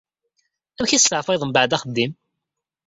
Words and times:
Amek 0.77 0.91
i 0.93 0.99
testeɛfayeḍ 0.99 1.43
mbeɛd 1.45 1.71
axeddim? 1.75 2.11